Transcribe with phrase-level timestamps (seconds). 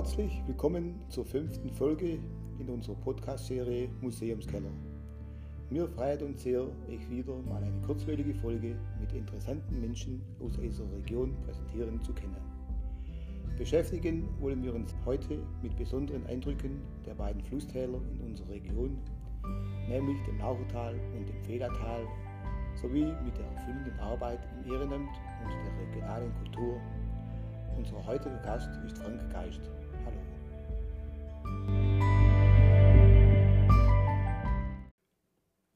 [0.00, 2.18] Herzlich willkommen zur fünften Folge
[2.58, 4.70] in unserer Podcast-Serie Museumskeller.
[5.68, 10.90] Mir freut uns sehr, euch wieder mal eine kurzweilige Folge mit interessanten Menschen aus unserer
[10.94, 12.40] Region präsentieren zu können.
[13.58, 18.96] Beschäftigen wollen wir uns heute mit besonderen Eindrücken der beiden Flusstäler in unserer Region,
[19.86, 22.06] nämlich dem Lauchertal und dem Federtal,
[22.80, 25.10] sowie mit der erfüllenden Arbeit im Ehrenamt
[25.44, 26.80] und der regionalen Kultur.
[27.76, 29.70] Unser heutiger Gast ist Frank Geist.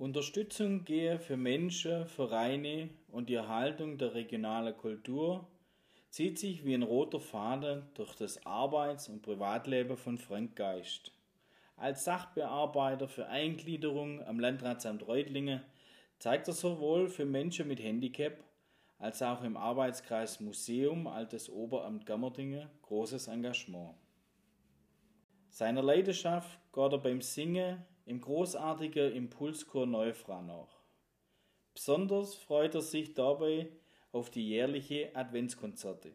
[0.04, 5.48] Unterstützung gehe für Menschen, Vereine und die Erhaltung der regionalen Kultur
[6.10, 11.10] zieht sich wie ein roter Faden durch das Arbeits- und Privatleben von Frank Geist.
[11.78, 15.62] Als Sachbearbeiter für Eingliederung am Landratsamt Reutlingen
[16.18, 18.44] zeigt er sowohl für Menschen mit Handicap
[18.98, 23.94] als auch im Arbeitskreis Museum Altes Oberamt Gammerdingen großes Engagement.
[25.48, 30.80] Seiner Leidenschaft geht er beim Singen im großartigen Impulschor Neufra nach.
[31.72, 33.68] Besonders freut er sich dabei
[34.12, 36.12] auf die jährliche Adventskonzerte.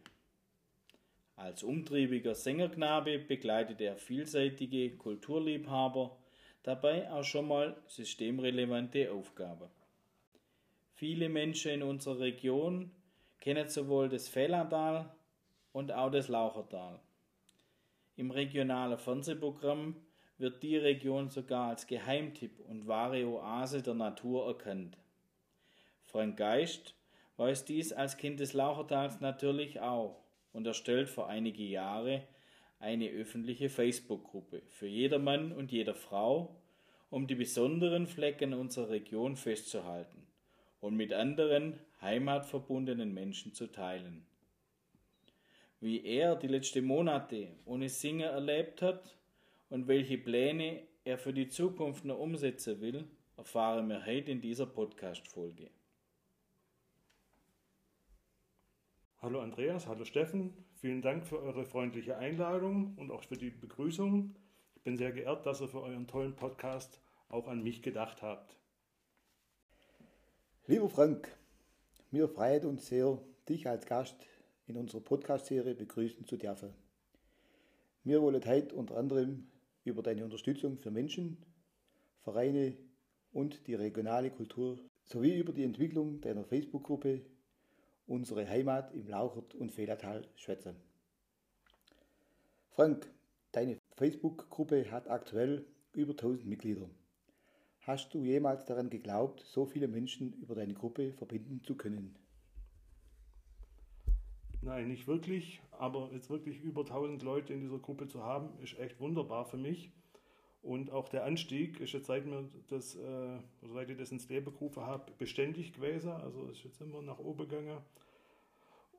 [1.36, 6.17] Als umtriebiger Sängerknabe begleitet er vielseitige Kulturliebhaber,
[6.64, 9.70] dabei auch schon mal systemrelevante Aufgaben.
[10.95, 12.92] Viele Menschen in unserer Region
[13.40, 15.10] kennen sowohl das Fehlertal
[15.72, 17.00] und auch das Lauchertal.
[18.17, 19.95] Im regionalen Fernsehprogramm
[20.40, 24.98] wird die Region sogar als Geheimtipp und wahre Oase der Natur erkannt.
[26.06, 26.95] Frank Geist
[27.38, 30.23] weiß dies als Kind des Lauchertals natürlich auch
[30.54, 32.23] und erstellt vor einige Jahre
[32.80, 36.56] eine öffentliche Facebook-Gruppe für jedermann und jeder Frau,
[37.10, 40.26] um die besonderen Flecken unserer Region festzuhalten
[40.80, 44.26] und mit anderen heimatverbundenen Menschen zu teilen.
[45.82, 49.19] Wie er die letzten Monate ohne Singen erlebt hat
[49.70, 53.08] und welche Pläne er für die Zukunft noch umsetzen will,
[53.38, 55.70] erfahren wir heute in dieser Podcast-Folge.
[59.21, 64.36] Hallo Andreas, hallo Steffen, vielen Dank für eure freundliche Einladung und auch für die Begrüßung.
[64.76, 68.55] Ich bin sehr geehrt, dass ihr für euren tollen Podcast auch an mich gedacht habt.
[70.67, 71.38] Lieber Frank,
[72.11, 74.26] mir freut uns sehr, dich als Gast
[74.67, 76.73] in unserer Podcast-Serie begrüßen zu dürfen.
[78.04, 79.48] Wir wollen heute unter anderem
[79.89, 81.38] über deine Unterstützung für Menschen,
[82.22, 82.77] Vereine
[83.32, 87.22] und die regionale Kultur sowie über die Entwicklung deiner Facebook-Gruppe
[88.08, 90.76] unsere Heimat im Lauchert und Fehlertal schwätzen.
[92.72, 93.11] Frank,
[93.52, 96.89] deine Facebook-Gruppe hat aktuell über 1000 Mitglieder.
[97.82, 102.16] Hast du jemals daran geglaubt, so viele Menschen über deine Gruppe verbinden zu können?
[104.61, 108.77] Nein, nicht wirklich, aber jetzt wirklich über 1000 Leute in dieser Gruppe zu haben, ist
[108.77, 109.92] echt wunderbar für mich.
[110.61, 114.52] Und auch der Anstieg ist jetzt, seit, mir das, äh, seit ich das ins Leben
[114.52, 116.11] gerufen habe, beständig gewesen.
[116.11, 117.77] Also ist jetzt immer nach oben gegangen.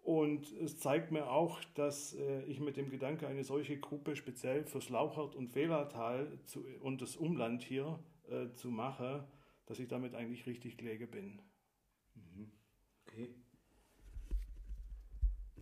[0.02, 4.64] Und es zeigt mir auch, dass äh, ich mit dem Gedanke, eine solche Gruppe speziell
[4.64, 6.38] fürs Lauchert und Fehlertal
[6.80, 7.98] und das Umland hier
[8.30, 9.24] äh, zu machen,
[9.66, 11.38] dass ich damit eigentlich richtig gelegen bin.
[12.14, 12.50] Mhm.
[13.06, 13.34] Okay.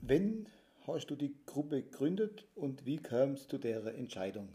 [0.00, 0.48] Wenn
[0.86, 4.48] hast du die Gruppe gegründet und wie kam es zu der Entscheidung?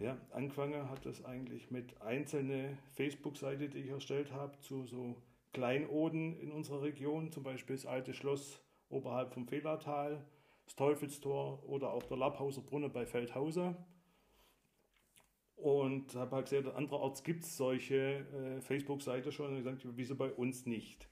[0.00, 5.16] Ja, angefangen hat es eigentlich mit einzelnen Facebook-Seiten, die ich erstellt habe, zu so
[5.52, 8.60] Kleinoden in unserer Region, zum Beispiel das alte Schloss
[8.90, 10.24] oberhalb vom Fehlertal,
[10.64, 13.76] das Teufelstor oder auch der Lapphauser Brunnen bei Feldhausen.
[15.56, 20.30] Und habe halt gesehen, andererorts gibt es solche äh, Facebook-Seiten schon und gesagt, wieso bei
[20.30, 21.08] uns nicht?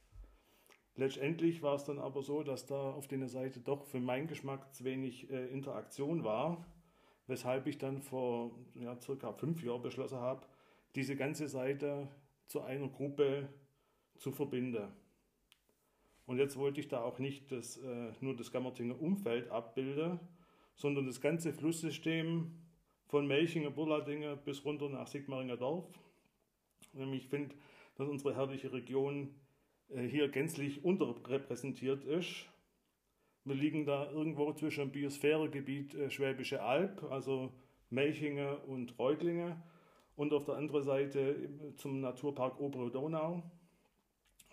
[0.96, 4.74] Letztendlich war es dann aber so, dass da auf der Seite doch für meinen Geschmack
[4.74, 6.66] zu wenig äh, Interaktion war,
[7.26, 10.46] weshalb ich dann vor ja, circa fünf Jahren beschlossen habe,
[10.94, 12.08] diese ganze Seite
[12.46, 13.48] zu einer Gruppe
[14.16, 14.88] zu verbinden.
[16.24, 20.18] Und jetzt wollte ich da auch nicht das, äh, nur das Gammertinger Umfeld abbilden,
[20.74, 22.52] sondern das ganze Flusssystem
[23.06, 25.86] von Melchinger, Burladinge bis runter nach Sigmaringer Dorf.
[26.94, 27.54] Nämlich ich finde,
[27.96, 29.34] dass unsere herrliche Region
[29.94, 32.48] hier gänzlich unterrepräsentiert ist.
[33.44, 37.52] Wir liegen da irgendwo zwischen dem Biosphäregebiet äh, Schwäbische Alb, also
[37.90, 39.62] Melchinge und Reutlinge,
[40.16, 43.44] und auf der anderen Seite äh, zum Naturpark Obere Donau.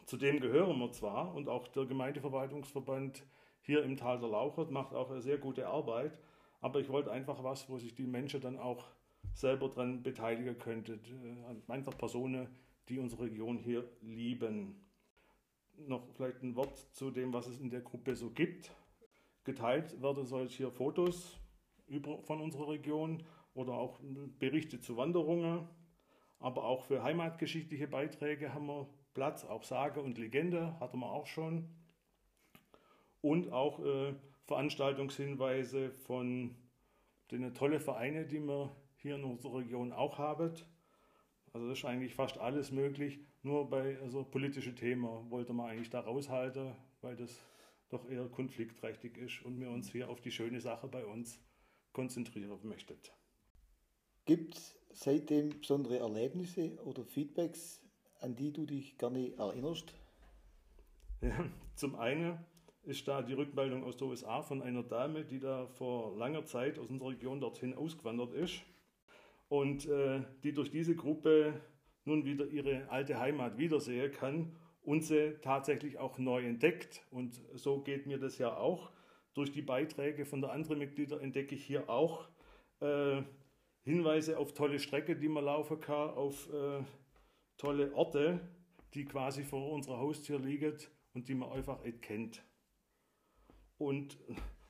[0.05, 3.25] Zu dem gehören wir zwar und auch der Gemeindeverwaltungsverband
[3.61, 6.19] hier im Tal der Lauchert macht auch eine sehr gute Arbeit,
[6.61, 8.85] aber ich wollte einfach was, wo sich die Menschen dann auch
[9.33, 10.99] selber dran beteiligen könnten.
[11.67, 12.47] Einfach Personen,
[12.89, 14.82] die unsere Region hier lieben
[15.87, 18.71] noch vielleicht ein Wort zu dem, was es in der Gruppe so gibt.
[19.43, 21.37] Geteilt werden solche Fotos
[22.23, 23.99] von unserer Region oder auch
[24.39, 25.67] Berichte zu Wanderungen.
[26.39, 31.27] Aber auch für heimatgeschichtliche Beiträge haben wir Platz, auch Sage und Legende hatten wir auch
[31.27, 31.69] schon.
[33.21, 34.13] Und auch äh,
[34.45, 36.55] Veranstaltungshinweise von
[37.31, 40.51] den tollen Vereinen, die wir hier in unserer Region auch haben.
[41.53, 43.19] Also das ist eigentlich fast alles möglich.
[43.43, 47.45] Nur bei also politische Themen wollte man eigentlich da raushalten, weil das
[47.89, 51.39] doch eher konfliktträchtig ist und wir uns hier auf die schöne Sache bei uns
[51.91, 52.97] konzentrieren möchten.
[54.25, 57.81] Gibt es seitdem besondere Erlebnisse oder Feedbacks,
[58.21, 59.93] an die du dich gerne erinnerst?
[61.21, 62.37] Ja, zum einen
[62.83, 66.77] ist da die Rückmeldung aus der USA von einer Dame, die da vor langer Zeit
[66.77, 68.61] aus unserer Region dorthin ausgewandert ist
[69.47, 71.61] und äh, die durch diese Gruppe
[72.05, 77.05] nun wieder ihre alte Heimat wiedersehen kann und sie tatsächlich auch neu entdeckt.
[77.11, 78.91] Und so geht mir das ja auch.
[79.33, 82.27] Durch die Beiträge von der anderen Mitglieder entdecke ich hier auch
[82.81, 83.21] äh,
[83.83, 86.83] Hinweise auf tolle Strecke, die man laufen kann, auf äh,
[87.57, 88.39] tolle Orte,
[88.93, 90.77] die quasi vor unserer Haustür liegen
[91.13, 92.43] und die man einfach kennt.
[93.77, 94.17] Und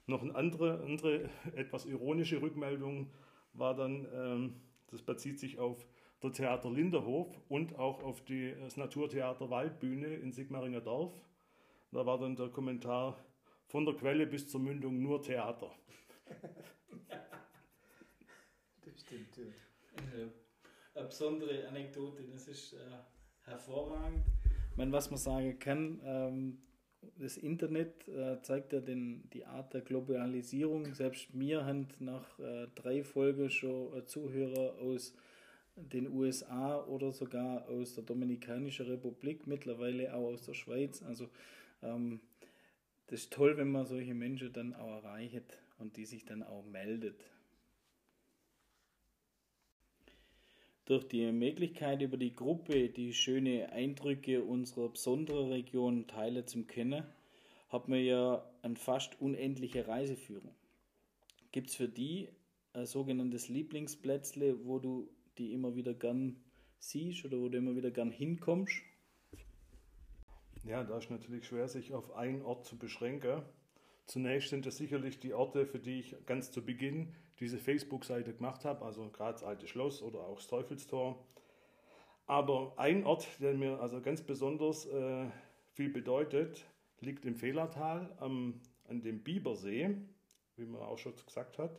[0.06, 3.12] noch eine andere, andere etwas ironische Rückmeldung
[3.53, 5.86] war dann, ähm, das bezieht sich auf
[6.23, 11.13] der Theater Linderhof und auch auf die, das Naturtheater Waldbühne in Sigmaringer Dorf.
[11.91, 13.23] Da war dann der Kommentar,
[13.67, 15.71] von der Quelle bis zur Mündung nur Theater.
[18.85, 19.43] das stimmt, ja.
[19.43, 20.29] Äh,
[20.95, 22.77] eine besondere Anekdote, das ist äh,
[23.43, 24.23] hervorragend.
[24.71, 26.57] Ich meine, was man sagen kann, ähm,
[27.17, 30.93] das Internet äh, zeigt ja den, die Art der Globalisierung.
[30.93, 35.13] Selbst wir haben nach äh, drei Folgen schon äh, Zuhörer aus
[35.75, 41.01] den USA oder sogar aus der Dominikanischen Republik, mittlerweile auch aus der Schweiz.
[41.03, 41.29] Also
[41.81, 42.19] ähm,
[43.07, 46.65] das ist toll, wenn man solche Menschen dann auch erreicht und die sich dann auch
[46.65, 47.19] meldet.
[50.85, 57.05] Durch die Möglichkeit über die Gruppe die schönen Eindrücke unserer besonderen Region teilen zu können,
[57.69, 60.53] hat man ja eine fast unendliche Reiseführung.
[61.51, 62.27] Gibt es für die
[62.73, 66.44] ein sogenanntes Lieblingsplätzle, wo du die immer wieder gern
[66.80, 68.81] siehst oder wo du immer wieder gern hinkommst?
[70.65, 73.41] Ja, da ist natürlich schwer, sich auf einen Ort zu beschränken.
[74.06, 78.63] Zunächst sind es sicherlich die Orte, für die ich ganz zu Beginn diese Facebook-Seite gemacht
[78.63, 81.25] habe, also gerade das Alte Schloss oder auch das Teufelstor.
[82.25, 85.25] Aber ein Ort, der mir also ganz besonders äh,
[85.71, 86.65] viel bedeutet,
[87.00, 89.97] liegt im Fehlertal am, an dem Bibersee,
[90.56, 91.77] wie man auch schon gesagt hat.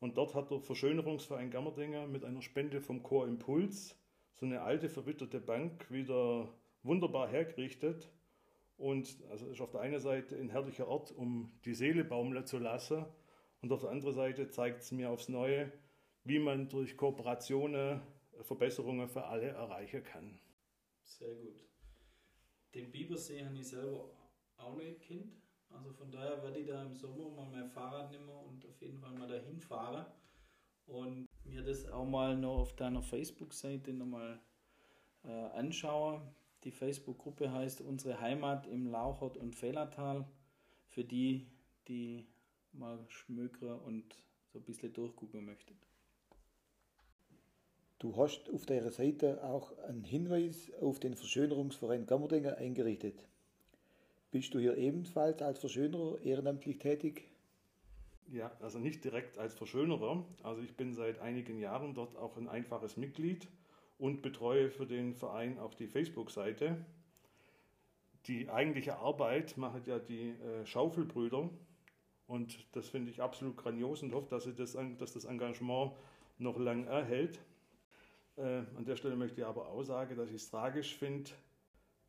[0.00, 3.98] Und dort hat der Verschönerungsverein Gammerdinger mit einer Spende vom Chor Impuls
[4.34, 6.52] so eine alte, verwitterte Bank wieder
[6.82, 8.10] wunderbar hergerichtet.
[8.76, 12.58] Und also ist auf der einen Seite ein herrlicher Ort, um die Seele baumeln zu
[12.58, 13.06] lassen.
[13.62, 15.72] Und auf der anderen Seite zeigt es mir aufs Neue,
[16.24, 18.02] wie man durch Kooperationen
[18.42, 20.38] Verbesserungen für alle erreichen kann.
[21.02, 21.64] Sehr gut.
[22.74, 24.10] Den Bibersee habe ich selber
[24.58, 25.45] auch nicht kennt.
[25.70, 28.98] Also von daher werde ich da im Sommer mal mein Fahrrad nehmen und auf jeden
[28.98, 30.06] Fall mal dahin fahren
[30.86, 34.40] und mir das auch mal noch auf deiner Facebook-Seite nochmal
[35.24, 36.22] äh, anschauen.
[36.64, 40.26] Die Facebook-Gruppe heißt Unsere Heimat im Lauchert und Fehlertal.
[40.88, 41.46] Für die,
[41.88, 42.26] die
[42.72, 44.04] mal schmökern und
[44.52, 45.76] so ein bisschen durchgucken möchten.
[47.98, 53.26] Du hast auf deiner Seite auch einen Hinweis auf den Verschönerungsverein Gammerdinger eingerichtet.
[54.30, 57.24] Bist du hier ebenfalls als Verschönerer ehrenamtlich tätig?
[58.28, 60.24] Ja, also nicht direkt als Verschönerer.
[60.42, 63.48] Also ich bin seit einigen Jahren dort auch ein einfaches Mitglied
[63.98, 66.84] und betreue für den Verein auch die Facebook-Seite.
[68.26, 71.48] Die eigentliche Arbeit machen ja die äh, Schaufelbrüder
[72.26, 75.92] und das finde ich absolut grandios und hoffe, dass, das, dass das Engagement
[76.38, 77.38] noch lang erhält.
[78.36, 81.30] Äh, an der Stelle möchte ich aber auch sagen, dass ich es tragisch finde,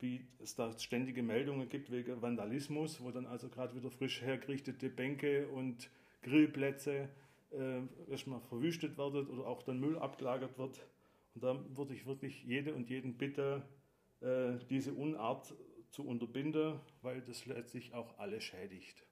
[0.00, 4.88] wie es da ständige Meldungen gibt wegen Vandalismus, wo dann also gerade wieder frisch hergerichtete
[4.90, 5.90] Bänke und
[6.22, 7.08] Grillplätze
[7.50, 10.86] äh, erstmal verwüstet werden oder auch dann Müll abgelagert wird.
[11.34, 13.62] Und da würde ich wirklich jede und jeden bitten,
[14.20, 15.54] äh, diese Unart
[15.90, 19.04] zu unterbinden, weil das letztlich auch alle schädigt.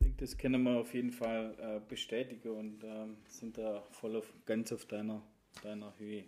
[0.00, 4.16] Ich denke, das können wir auf jeden Fall äh, bestätigen und ähm, sind da voll
[4.16, 5.22] auf, ganz auf deiner,
[5.62, 6.24] deiner Höhe.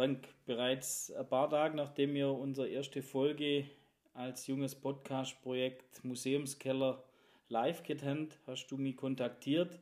[0.00, 3.66] Frank, bereits ein paar Tage nachdem wir unsere erste Folge
[4.14, 7.04] als junges Podcast-Projekt Museumskeller
[7.50, 9.78] live haben, hast du mich kontaktiert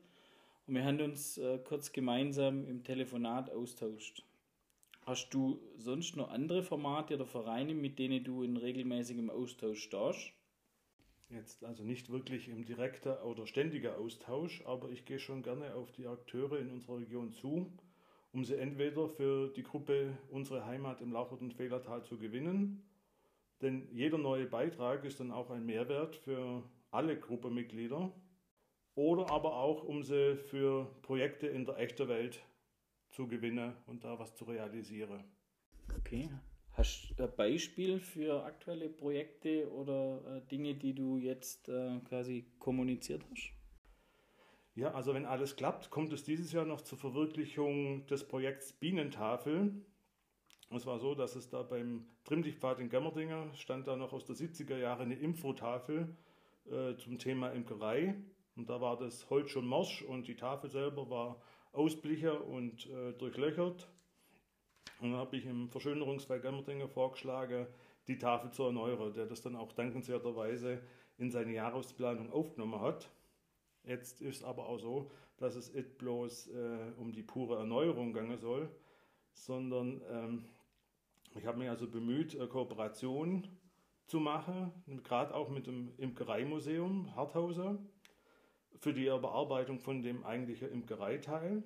[0.67, 4.25] und wir haben uns äh, kurz gemeinsam im Telefonat austauscht.
[5.07, 10.33] Hast du sonst noch andere Formate oder Vereine, mit denen du in regelmäßigem Austausch stehst?
[11.31, 15.93] Jetzt also nicht wirklich im direkten oder ständigen Austausch, aber ich gehe schon gerne auf
[15.93, 17.71] die Akteure in unserer Region zu,
[18.33, 22.83] um sie entweder für die Gruppe Unsere Heimat im Lauchert und Fehlertal zu gewinnen,
[23.61, 28.13] denn jeder neue Beitrag ist dann auch ein Mehrwert für alle Gruppenmitglieder,
[28.99, 32.43] oder aber auch, um sie für Projekte in der echten Welt
[33.11, 35.23] zu gewinnen und da was zu realisieren.
[35.97, 36.29] Okay.
[36.73, 42.47] Hast du ein Beispiel für aktuelle Projekte oder äh, Dinge, die du jetzt äh, quasi
[42.59, 43.53] kommuniziert hast?
[44.79, 49.73] Ja, also wenn alles klappt, kommt es dieses Jahr noch zur Verwirklichung des Projekts Bienentafel.
[50.71, 54.37] Es war so, dass es da beim Trimmdichtpfad in Gemmerdinger stand da noch aus der
[54.37, 56.17] 70er Jahre eine Infotafel
[56.71, 58.23] äh, zum Thema Imkerei.
[58.55, 61.43] Und da war das Holz schon morsch und die Tafel selber war
[61.73, 63.89] ausblicher und äh, durchlöchert.
[65.01, 67.67] Und dann habe ich im Verschönerungsfall Gemmerdinger vorgeschlagen,
[68.07, 70.81] die Tafel zu erneuern, der das dann auch dankenswerterweise
[71.17, 73.11] in seine Jahresplanung aufgenommen hat.
[73.89, 78.37] Jetzt ist aber auch so, dass es nicht bloß äh, um die pure Erneuerung gehen
[78.37, 78.69] soll,
[79.33, 80.45] sondern ähm,
[81.35, 83.49] ich habe mich also bemüht, eine Kooperation
[84.05, 84.73] zu machen,
[85.05, 87.79] gerade auch mit dem Imkereimuseum Harthauser
[88.77, 91.63] für die Bearbeitung von dem eigentlichen Imkereiteil.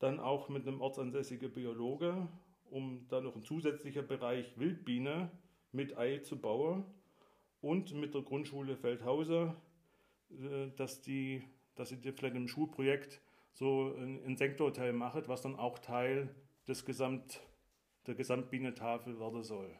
[0.00, 2.26] Dann auch mit einem ortsansässigen Biologe,
[2.70, 5.30] um dann noch einen zusätzlichen Bereich Wildbiene
[5.70, 6.84] mit Ei zu bauen
[7.60, 9.67] und mit der Grundschule Feldhauser, äh,
[10.76, 11.42] dass die,
[11.74, 13.20] dass sie vielleicht im Schulprojekt
[13.52, 16.34] so ein Insektenhotel machen, was dann auch Teil
[16.66, 17.40] des Gesamt,
[18.06, 19.74] der Gesamtbienentafel werden soll.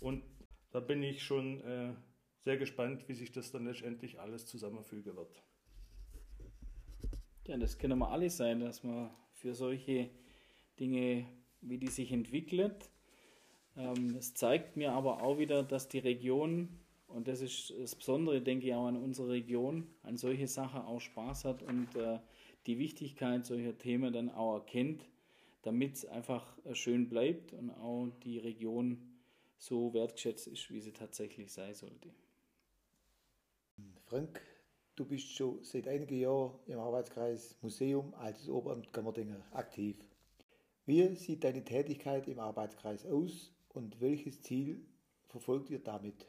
[0.00, 0.24] Und
[0.70, 1.94] da bin ich schon äh,
[2.40, 5.42] sehr gespannt, wie sich das dann letztendlich alles zusammenfügen wird.
[7.46, 10.10] Ja, das können wir alle sein, dass man für solche
[10.78, 11.26] Dinge,
[11.60, 12.90] wie die sich entwickelt.
[13.76, 16.79] Ähm, es zeigt mir aber auch wieder, dass die Region,
[17.14, 21.00] und das ist das Besondere, denke ich, auch an unserer Region, an solche Sachen auch
[21.00, 22.18] Spaß hat und äh,
[22.66, 25.04] die Wichtigkeit solcher Themen dann auch erkennt,
[25.62, 28.98] damit es einfach äh, schön bleibt und auch die Region
[29.58, 32.10] so wertgeschätzt ist, wie sie tatsächlich sein sollte.
[34.06, 34.40] Frank,
[35.00, 39.96] Du bist schon seit einigen Jahren im Arbeitskreis Museum Altes Oberamt Gammerdinger aktiv.
[40.84, 44.84] Wie sieht deine Tätigkeit im Arbeitskreis aus und welches Ziel
[45.28, 46.26] verfolgt ihr damit?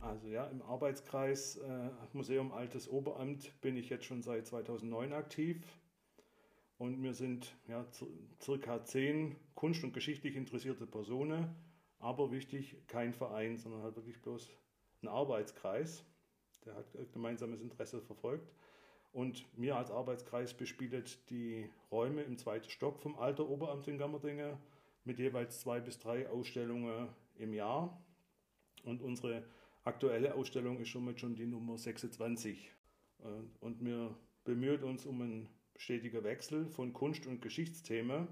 [0.00, 5.62] Also ja, im Arbeitskreis äh, Museum Altes Oberamt bin ich jetzt schon seit 2009 aktiv
[6.78, 7.86] und wir sind ja,
[8.40, 11.54] circa zehn kunst- und geschichtlich interessierte Personen,
[11.98, 14.50] aber wichtig, kein Verein, sondern halt wirklich bloß
[15.02, 16.04] ein Arbeitskreis
[16.64, 18.52] der hat gemeinsames Interesse verfolgt.
[19.12, 24.58] Und mir als Arbeitskreis bespielt die Räume im zweiten Stock vom Alter Oberamt in Gammerdinge
[25.04, 28.00] mit jeweils zwei bis drei Ausstellungen im Jahr.
[28.84, 29.44] Und unsere
[29.84, 32.70] aktuelle Ausstellung ist somit schon die Nummer 26.
[33.20, 33.24] Äh,
[33.60, 38.28] und wir bemühen uns um einen stetigen Wechsel von Kunst- und Geschichtsthemen.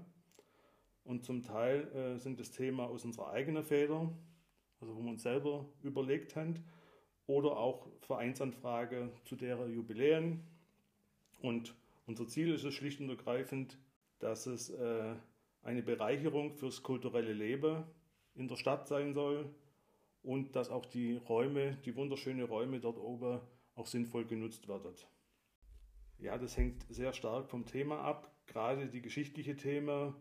[1.03, 4.11] Und zum Teil äh, sind das Thema aus unserer eigenen Feder,
[4.79, 6.63] also wo wir uns selber überlegt haben
[7.25, 10.43] oder auch Vereinsanfrage zu deren Jubiläen.
[11.41, 11.75] Und
[12.05, 13.77] unser Ziel ist es schlicht und ergreifend,
[14.19, 15.15] dass es äh,
[15.63, 17.83] eine Bereicherung fürs kulturelle Leben
[18.35, 19.49] in der Stadt sein soll
[20.23, 23.39] und dass auch die Räume, die wunderschönen Räume dort oben
[23.75, 24.93] auch sinnvoll genutzt werden.
[26.17, 30.13] Ja, das hängt sehr stark vom Thema ab, gerade die geschichtliche Themen,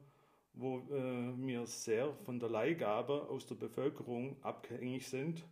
[0.53, 5.45] wo äh, wir sehr von der Leihgabe aus der Bevölkerung abhängig sind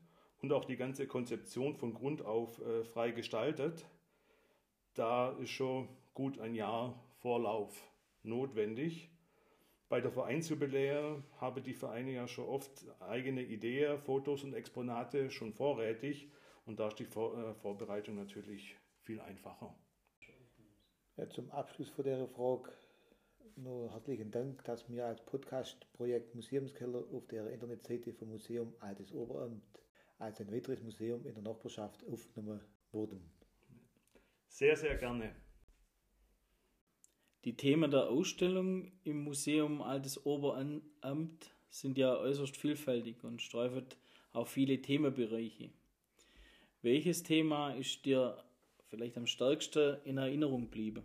[0.43, 3.87] und auch die ganze Konzeption von Grund auf äh, frei gestaltet,
[4.95, 7.83] da ist schon gut ein Jahr Vorlauf
[8.23, 9.11] notwendig.
[9.89, 15.53] Bei der Vereinsjubiläe habe die Vereine ja schon oft eigene Ideen, Fotos und Exponate schon
[15.53, 16.29] vorrätig
[16.65, 19.79] und da ist die Vor äh, Vorbereitung natürlich viel einfacher.
[21.17, 22.73] Ja, zum Abschluss von der Frage
[23.55, 29.63] nur herzlichen Dank, dass wir als Podcast-Projekt Museumskeller auf der Internetseite vom Museum Altes Oberamt
[30.19, 33.31] als ein weiteres Museum in der Nachbarschaft aufgenommen wurden.
[34.49, 35.46] Sehr, sehr gerne.
[37.47, 43.87] Die Themen der Ausstellung im Museum Altes Oberamt sind ja äußerst vielfältig und streifen
[44.33, 45.71] auch viele Themenbereiche.
[46.83, 48.43] Welches Thema ist dir
[48.89, 51.05] vielleicht am stärksten in Erinnerung geblieben?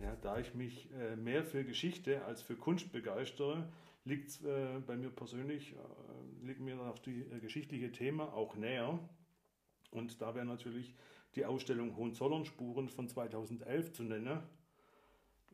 [0.00, 3.68] Ja, da ich mich äh, mehr für Geschichte als für Kunst begeistere,
[4.06, 8.98] liegt äh, bei mir persönlich, äh, liegt mir auch die äh, geschichtliche Thema auch näher.
[9.90, 10.94] Und da wäre natürlich
[11.34, 14.40] die Ausstellung Hohenzollern-Spuren von 2011 zu nennen.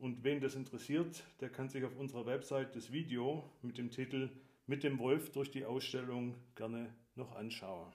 [0.01, 4.31] Und wen das interessiert, der kann sich auf unserer Website das Video mit dem Titel
[4.67, 7.93] Mit dem Wolf durch die Ausstellung gerne noch anschauen.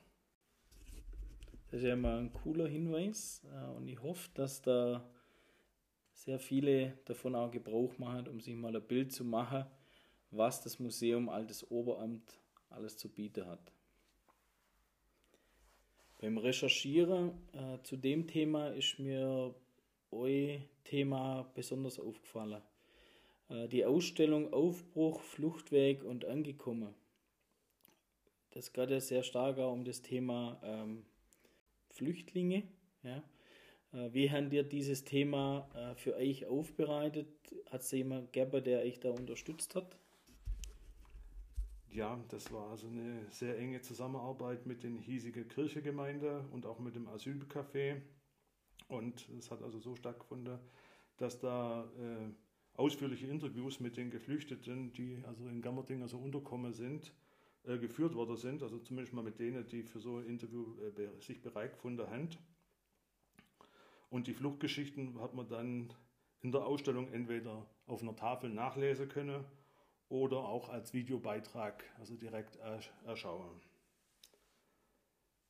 [1.71, 5.09] Das ist ja mal ein cooler Hinweis äh, und ich hoffe, dass da
[6.13, 9.65] sehr viele davon auch Gebrauch machen, um sich mal ein Bild zu machen,
[10.29, 13.71] was das Museum Altes Oberamt alles zu bieten hat.
[16.21, 19.55] Beim Recherchieren äh, zu dem Thema ist mir
[20.15, 22.61] euer Thema besonders aufgefallen.
[23.49, 26.93] Äh, die Ausstellung Aufbruch, Fluchtweg und Angekommen.
[28.51, 31.03] Das geht ja sehr stark auch um das Thema ähm,
[31.89, 32.63] Flüchtlinge.
[33.03, 33.23] Ja.
[33.93, 37.27] Äh, wie habt ihr dieses Thema äh, für euch aufbereitet?
[37.69, 39.97] Hat es jemand gegeben, der euch da unterstützt hat?
[41.91, 46.95] Ja, das war also eine sehr enge Zusammenarbeit mit den hiesigen Kirchegemeinde und auch mit
[46.95, 48.01] dem Asylcafé.
[48.87, 50.59] Und es hat also so stattgefunden,
[51.17, 52.31] dass da äh,
[52.73, 57.13] ausführliche Interviews mit den Geflüchteten, die also in Gammerding also unterkommen sind,
[57.63, 58.61] äh, geführt worden sind.
[58.61, 62.29] Also zumindest mal mit denen, die für so ein Interview äh, sich bereit gefunden haben.
[64.09, 65.93] Und die Fluchtgeschichten hat man dann
[66.41, 69.43] in der Ausstellung entweder auf einer Tafel nachlesen können
[70.09, 72.57] oder auch als Videobeitrag, also direkt
[73.05, 73.61] erschauen.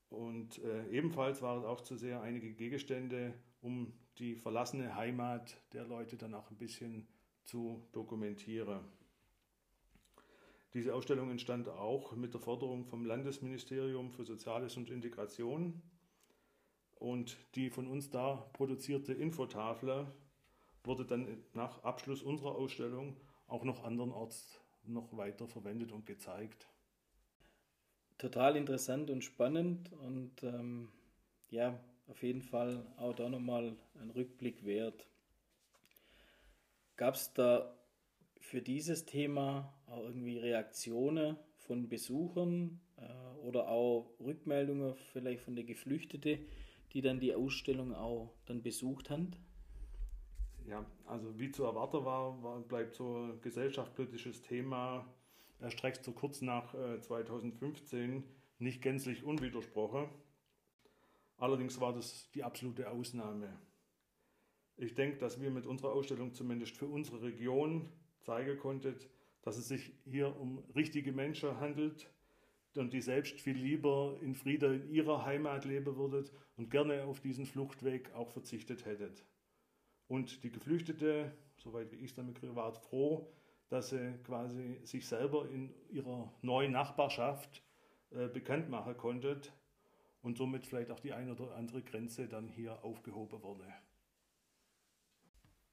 [0.10, 5.86] Und äh, ebenfalls waren es auch zu sehr einige Gegenstände, um die verlassene Heimat der
[5.86, 7.08] Leute dann auch ein bisschen
[7.44, 8.80] zu dokumentieren.
[10.74, 15.82] Diese Ausstellung entstand auch mit der Forderung vom Landesministerium für Soziales und Integration.
[16.96, 20.08] Und die von uns da produzierte Infotafel
[20.84, 23.16] wurde dann nach Abschluss unserer Ausstellung
[23.48, 26.68] auch noch andernorts noch weiter verwendet und gezeigt.
[28.18, 30.90] Total interessant und spannend und ähm,
[31.50, 35.08] ja, auf jeden Fall auch da nochmal ein Rückblick wert.
[36.96, 37.76] Gab es da
[38.40, 45.66] für dieses Thema auch irgendwie Reaktionen von Besuchern äh, oder auch Rückmeldungen vielleicht von den
[45.66, 46.40] Geflüchteten,
[46.94, 49.32] die dann die Ausstellung auch dann besucht haben?
[50.68, 55.06] Ja, also wie zu erwarten war, war bleibt so ein gesellschaftspolitisches Thema
[55.60, 58.24] erstreckt so kurz nach äh, 2015
[58.60, 60.10] nicht gänzlich unwidersprochen.
[61.38, 63.60] Allerdings war das die absolute Ausnahme.
[64.78, 67.90] Ich denke, dass wir mit unserer Ausstellung zumindest für unsere Region
[68.22, 68.96] zeigen konnten,
[69.42, 72.10] dass es sich hier um richtige Menschen handelt
[72.76, 77.22] und die selbst viel lieber in Frieden in ihrer Heimat leben würdet und gerne auf
[77.22, 79.26] diesen Fluchtweg auch verzichtet hättet.
[80.08, 83.32] Und die Geflüchtete, soweit wie ich es damit kriege, war froh,
[83.70, 87.64] dass sie quasi sich selber in ihrer neuen Nachbarschaft
[88.12, 89.42] äh, bekannt machen konnte
[90.22, 93.66] und somit vielleicht auch die eine oder andere Grenze dann hier aufgehoben wurde.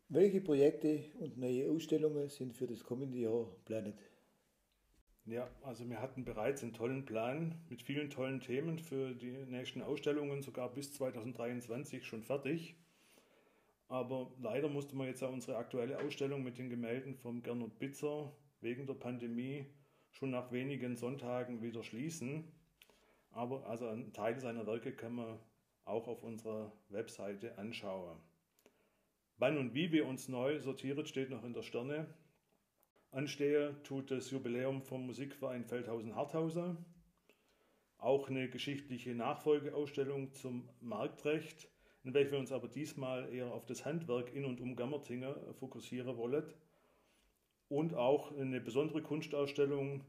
[0.09, 3.99] Welche Projekte und neue Ausstellungen sind für das kommende Jahr geplant?
[5.25, 9.81] Ja, also wir hatten bereits einen tollen Plan mit vielen tollen Themen für die nächsten
[9.81, 12.77] Ausstellungen, sogar bis 2023 schon fertig.
[13.93, 18.33] Aber leider musste man jetzt auch unsere aktuelle Ausstellung mit den Gemälden vom Gernot Bitzer
[18.63, 19.67] wegen der Pandemie
[20.13, 22.51] schon nach wenigen Sonntagen wieder schließen.
[23.33, 25.39] Aber also einen Teil seiner Werke kann man
[25.85, 28.19] auch auf unserer Webseite anschauen.
[29.37, 32.07] Wann und wie wir uns neu sortieren, steht noch in der Sterne.
[33.11, 36.79] Anstehe tut das Jubiläum vom Musikverein Feldhausen-Harthausen.
[37.99, 41.72] Auch eine geschichtliche Nachfolgeausstellung zum Marktrecht
[42.05, 46.17] in welcher wir uns aber diesmal eher auf das Handwerk in und um Gammertinger fokussieren
[46.17, 46.45] wollen.
[47.69, 50.05] Und auch eine besondere Kunstausstellung,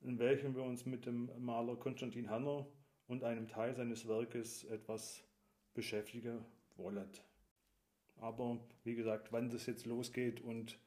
[0.00, 2.66] in welcher wir uns mit dem Maler Konstantin Hanner
[3.06, 5.24] und einem Teil seines Werkes etwas
[5.74, 6.44] beschäftigen
[6.76, 7.08] wollen.
[8.18, 10.78] Aber wie gesagt, wann das jetzt losgeht und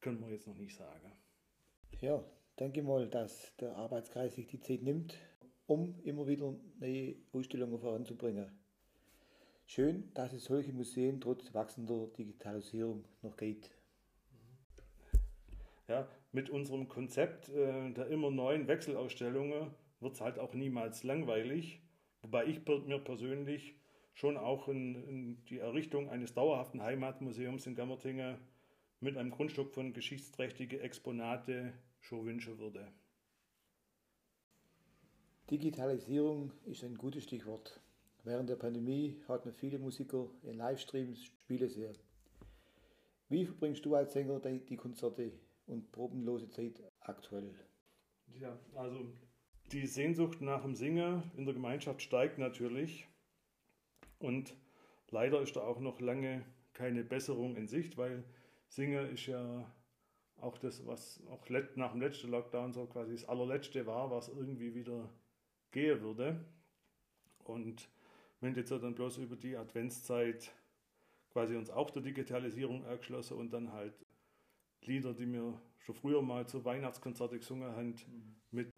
[0.00, 1.12] können wir jetzt noch nicht sagen.
[2.00, 2.22] Ja,
[2.58, 5.18] denke mal, dass der Arbeitskreis sich die Zeit nimmt,
[5.66, 8.50] um immer wieder neue Ausstellungen voranzubringen.
[9.68, 13.76] Schön, dass es solche Museen trotz wachsender Digitalisierung noch gibt.
[15.88, 21.80] Ja, mit unserem Konzept äh, der immer neuen Wechselausstellungen wird es halt auch niemals langweilig,
[22.22, 23.74] wobei ich mir persönlich
[24.14, 28.38] schon auch in, in die Errichtung eines dauerhaften Heimatmuseums in Gammertinge
[29.00, 32.92] mit einem Grundstück von geschichtsträchtigen Exponate schon wünschen würde.
[35.50, 37.80] Digitalisierung ist ein gutes Stichwort.
[38.26, 41.92] Während der Pandemie hatten viele Musiker in Livestreams Spiele sehr.
[43.28, 45.30] Wie verbringst du als Sänger die Konzerte
[45.68, 47.54] und probenlose Zeit aktuell?
[48.40, 49.06] Ja, also
[49.70, 53.06] die Sehnsucht nach dem Singen in der Gemeinschaft steigt natürlich
[54.18, 54.56] und
[55.10, 58.24] leider ist da auch noch lange keine Besserung in Sicht, weil
[58.66, 59.72] Singen ist ja
[60.40, 64.74] auch das, was auch nach dem letzten Lockdown so quasi das allerletzte war, was irgendwie
[64.74, 65.08] wieder
[65.70, 66.44] gehen würde.
[67.44, 67.88] Und
[68.40, 70.52] wenn jetzt dann bloß über die Adventszeit
[71.30, 73.94] quasi uns auch der Digitalisierung erschlossen und dann halt
[74.82, 78.36] Lieder, die wir schon früher mal zu Weihnachtskonzerte gesungen haben, mhm.
[78.50, 78.70] mit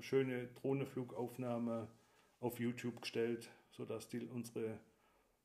[0.00, 1.88] schöne Drohnenflugaufnahme
[2.40, 4.78] auf YouTube gestellt, sodass die, unsere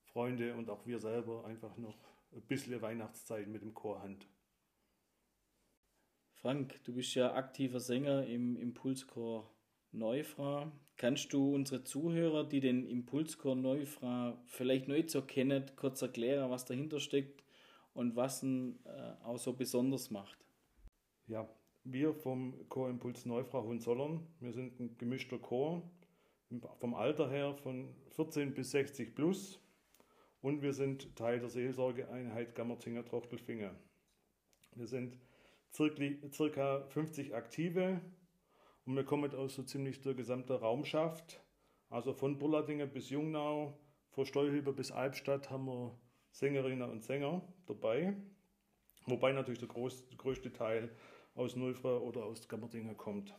[0.05, 1.97] Freunde und auch wir selber einfach noch
[2.31, 4.19] ein bisschen Weihnachtszeit mit dem Chor haben.
[6.35, 9.49] Frank, du bist ja aktiver Sänger im Impulschor
[9.91, 10.71] Neufra.
[10.97, 16.65] Kannst du unsere Zuhörer, die den Impulschor Neufra vielleicht neu so kennen, kurz erklären, was
[16.65, 17.43] dahinter steckt
[17.93, 20.37] und was ihn äh, auch so besonders macht?
[21.27, 21.49] Ja,
[21.83, 25.83] wir vom Chor Impuls Neufra Hohenzollern, wir sind ein gemischter Chor,
[26.79, 29.59] vom Alter her von 14 bis 60 plus
[30.41, 33.75] und wir sind Teil der Seelsorgeeinheit Gammertinger Trochtelfinge.
[34.75, 35.17] Wir sind
[35.73, 38.01] circa 50 Aktive
[38.85, 41.39] und wir kommen aus so ziemlich der gesamten Raumschaft.
[41.89, 43.77] Also von Bulladingen bis Jungnau,
[44.09, 45.97] von Steuhüber bis Albstadt haben wir
[46.31, 48.15] Sängerinnen und Sänger dabei.
[49.05, 50.89] Wobei natürlich der, groß, größte Teil
[51.35, 53.33] aus Nulfra oder aus Gammerdingen kommt.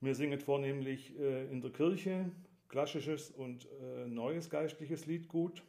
[0.00, 2.30] Wir singen vornehmlich äh, in der Kirche
[2.68, 5.62] klassisches und äh, neues geistliches Liedgut.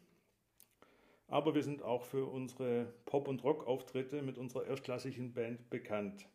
[1.28, 6.28] Aber wir sind auch für unsere Pop- und Rock-Auftritte mit unserer erstklassigen Band bekannt.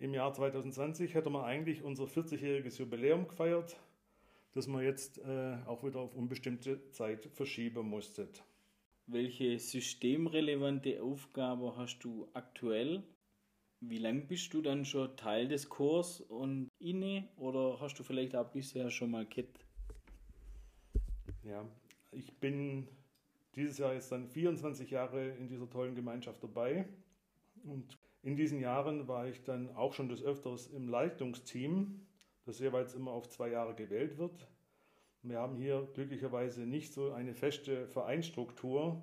[0.00, 3.76] Im Jahr 2020 hätte man eigentlich unser 40-jähriges Jubiläum gefeiert,
[4.52, 8.26] das man jetzt äh, auch wieder auf unbestimmte Zeit verschieben musste.
[9.06, 13.02] Welche systemrelevante Aufgabe hast du aktuell?
[13.80, 18.34] Wie lange bist du dann schon Teil des Kurs und inne oder hast du vielleicht
[18.34, 19.50] auch bisher schon mal Kit?
[21.42, 21.62] Ja,
[22.10, 22.88] ich bin
[23.54, 26.88] dieses Jahr jetzt dann 24 Jahre in dieser tollen Gemeinschaft dabei.
[27.64, 32.06] Und in diesen Jahren war ich dann auch schon des Öfters im Leitungsteam,
[32.44, 34.46] das jeweils immer auf zwei Jahre gewählt wird.
[35.22, 39.02] Wir haben hier glücklicherweise nicht so eine feste Vereinsstruktur,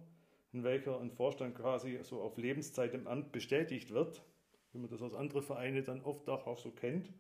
[0.54, 4.24] in welcher ein Vorstand quasi so auf Lebenszeit im Amt bestätigt wird,
[4.72, 7.12] wie man das aus anderen Vereinen dann oft auch so kennt,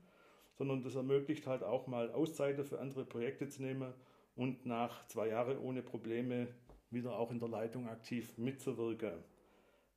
[0.54, 3.94] sondern das ermöglicht halt auch mal Auszeiten für andere Projekte zu nehmen
[4.36, 6.48] und nach zwei Jahren ohne Probleme
[6.90, 9.24] wieder auch in der Leitung aktiv mitzuwirken.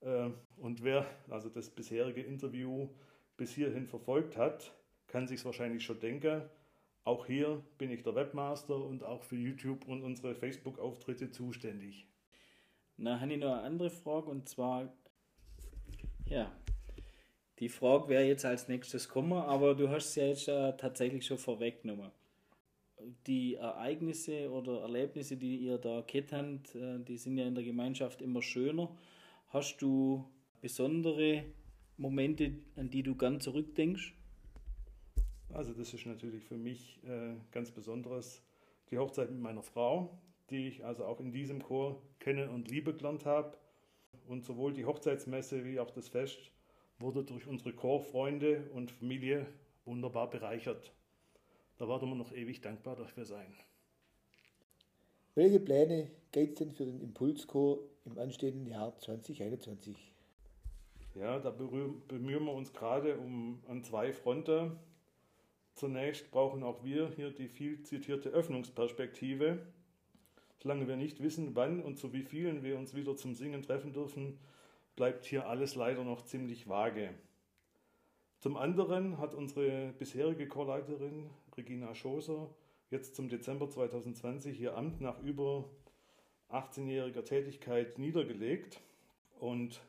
[0.00, 2.88] Äh, und wer also das bisherige Interview
[3.36, 4.72] bis hierhin verfolgt hat,
[5.06, 6.42] kann sich wahrscheinlich schon denken,
[7.04, 12.06] auch hier bin ich der Webmaster und auch für YouTube und unsere Facebook-Auftritte zuständig.
[12.96, 14.92] Na, habe ich noch eine andere Frage und zwar,
[16.26, 16.52] ja,
[17.58, 21.26] die Frage wäre jetzt als nächstes kommen, aber du hast es ja jetzt äh, tatsächlich
[21.26, 22.10] schon vorweggenommen
[23.26, 27.64] die Ereignisse oder Erlebnisse, die ihr da gehabt habt, äh, die sind ja in der
[27.64, 28.90] Gemeinschaft immer schöner.
[29.52, 31.44] Hast du besondere
[31.96, 34.14] Momente, an die du gern zurückdenkst?
[35.52, 38.44] Also das ist natürlich für mich äh, ganz besonderes
[38.92, 42.94] die Hochzeit mit meiner Frau, die ich also auch in diesem Chor kennen und liebe
[42.94, 43.58] gelernt habe.
[44.28, 46.52] Und sowohl die Hochzeitsmesse wie auch das Fest
[47.00, 49.48] wurde durch unsere Chorfreunde und Familie
[49.84, 50.92] wunderbar bereichert.
[51.76, 53.52] Da werden wir noch ewig dankbar dafür sein.
[55.36, 60.12] Welche Pläne gibt es denn für den Impulschor im anstehenden Jahr 2021?
[61.14, 64.76] Ja, da bemühen wir uns gerade um an zwei Fronten.
[65.76, 69.64] Zunächst brauchen auch wir hier die viel zitierte Öffnungsperspektive.
[70.58, 73.92] Solange wir nicht wissen, wann und zu wie vielen wir uns wieder zum Singen treffen
[73.92, 74.36] dürfen,
[74.96, 77.14] bleibt hier alles leider noch ziemlich vage.
[78.40, 82.50] Zum anderen hat unsere bisherige Chorleiterin Regina Schoser
[82.90, 85.64] jetzt zum Dezember 2020 ihr Amt nach über
[86.50, 88.80] 18-jähriger Tätigkeit niedergelegt.
[89.38, 89.80] Und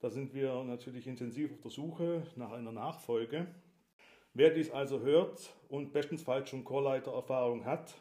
[0.00, 3.46] da sind wir natürlich intensiv auf der Suche nach einer Nachfolge.
[4.34, 7.94] Wer dies also hört und bestensfalls schon Chorleitererfahrung hat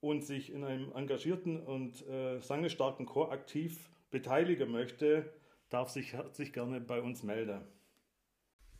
[0.00, 5.32] und sich in einem engagierten und äh, sangestarken Chor aktiv beteiligen möchte,
[5.70, 7.62] darf sich herzlich gerne bei uns melden.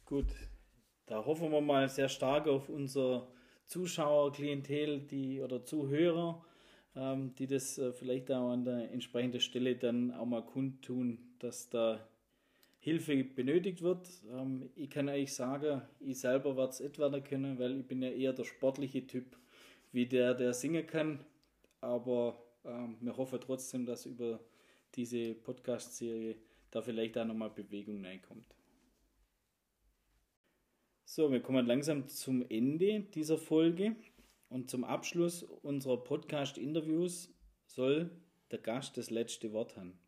[0.05, 0.27] Gut,
[1.07, 3.27] da hoffen wir mal sehr stark auf unser
[3.67, 6.45] Zuschauerklientel, die oder Zuhörer,
[6.97, 11.71] ähm, die das äh, vielleicht auch an der entsprechenden Stelle dann auch mal kundtun, dass
[11.71, 12.07] da
[12.79, 14.09] Hilfe benötigt wird.
[14.31, 18.11] Ähm, ich kann euch sagen, ich selber werde es etwa können, weil ich bin ja
[18.11, 19.37] eher der sportliche Typ,
[19.93, 21.25] wie der, der singen kann.
[21.81, 24.41] Aber ähm, wir hoffen trotzdem, dass über
[24.95, 26.37] diese Podcast-Serie
[26.71, 28.54] da vielleicht auch nochmal Bewegung reinkommt.
[31.07, 33.95] So, wir kommen langsam zum Ende dieser Folge
[34.49, 37.31] und zum Abschluss unserer Podcast-Interviews
[37.67, 38.11] soll
[38.51, 39.99] der Gast das letzte Wort haben.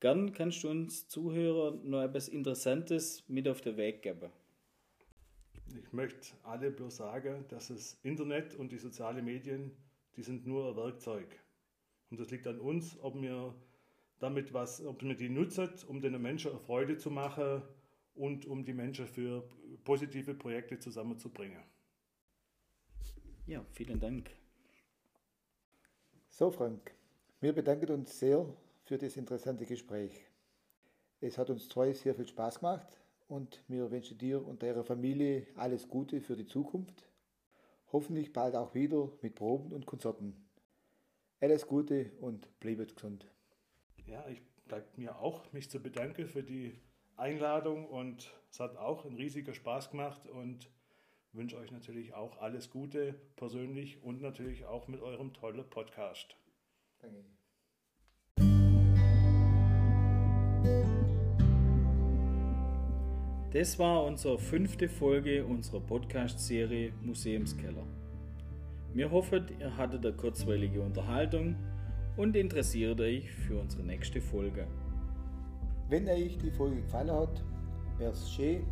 [0.00, 4.30] Gern kannst du uns Zuhörer noch etwas Interessantes mit auf den Weg geben.
[5.82, 9.72] Ich möchte alle bloß sagen, dass das Internet und die sozialen Medien,
[10.16, 11.40] die sind nur ein Werkzeug.
[12.10, 13.54] Und das liegt an uns, ob wir
[14.18, 17.62] damit was, ob wir die nutzen, um den Menschen eine Freude zu machen
[18.14, 19.48] und um die Menschen für
[19.84, 21.62] positive Projekte zusammenzubringen.
[23.46, 24.30] Ja, vielen Dank.
[26.28, 26.94] So, Frank,
[27.40, 28.46] wir bedanken uns sehr
[28.84, 30.12] für das interessante Gespräch.
[31.20, 35.46] Es hat uns zwei sehr viel Spaß gemacht und wir wünschen dir und deiner Familie
[35.56, 37.08] alles Gute für die Zukunft.
[37.92, 40.34] Hoffentlich bald auch wieder mit Proben und Konzerten.
[41.40, 43.26] Alles Gute und bleibt gesund.
[44.06, 46.78] Ja, ich bleibt mir auch, mich zu bedanken für die
[47.16, 50.70] Einladung und es hat auch einen riesigen Spaß gemacht und
[51.32, 56.36] wünsche euch natürlich auch alles Gute persönlich und natürlich auch mit eurem tollen Podcast.
[57.00, 57.24] Danke.
[63.52, 67.86] Das war unsere fünfte Folge unserer Podcast-Serie Museumskeller.
[68.94, 71.56] Wir hoffen, ihr hattet eine kurzweilige Unterhaltung
[72.16, 74.66] und interessiert euch für unsere nächste Folge.
[75.88, 77.42] Wenn euch die Folge gefallen hat,
[77.98, 78.64] wäre es schön,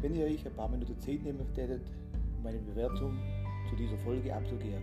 [0.00, 1.90] wenn ihr euch ein paar Minuten Zeit nehmen tätet,
[2.38, 3.18] um eine Bewertung
[3.68, 4.82] zu dieser Folge abzugeben.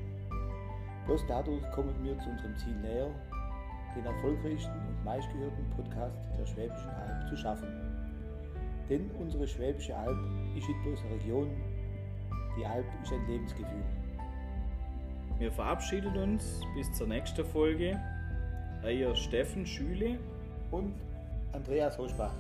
[1.06, 3.10] Bloß dadurch kommen wir zu unserem Ziel näher,
[3.96, 7.68] den erfolgreichsten und meistgehörten Podcast der Schwäbischen Alb zu schaffen.
[8.90, 10.18] Denn unsere Schwäbische Alb
[10.58, 11.50] ist nicht bloß eine Region,
[12.58, 13.84] die Alb ist ein Lebensgefühl.
[15.40, 18.00] Wir verabschieden uns bis zur nächsten Folge.
[18.84, 20.20] Euer Steffen Schüle
[20.72, 20.94] und
[21.54, 22.32] Andreas Hoschbach.